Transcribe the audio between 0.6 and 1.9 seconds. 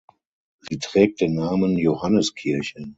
Sie trägt den Namen